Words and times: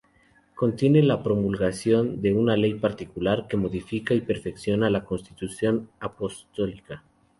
Contiene 0.55 1.03
la 1.03 1.21
promulgación 1.21 2.23
de 2.23 2.33
una 2.33 2.57
ley 2.57 2.73
particular, 2.73 3.45
que 3.47 3.55
modifica 3.55 4.15
y 4.15 4.21
perfecciona 4.21 4.89
la 4.89 5.05
Constitución 5.05 5.89
apostólica. 5.99 7.03